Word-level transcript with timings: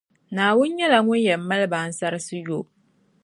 Naawuni 0.33 0.73
nyεla 0.77 0.99
ŋun 1.05 1.23
yεn 1.25 1.41
mali 1.49 1.67
ba 1.71 1.77
ansarisi 1.85 2.37
yo. 2.47 2.59